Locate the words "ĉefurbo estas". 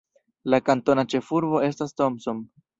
1.15-1.97